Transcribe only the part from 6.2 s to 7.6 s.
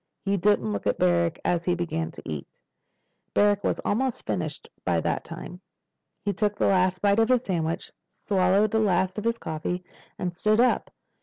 He took the last bite of his